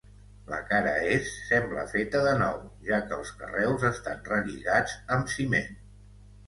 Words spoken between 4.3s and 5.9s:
relligats amb ciment.